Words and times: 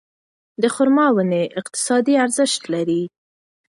د 0.61 0.63
خورما 0.73 1.05
ونې 1.15 1.43
اقتصادي 1.59 2.13
ارزښت 2.25 2.61
لري. 2.73 3.03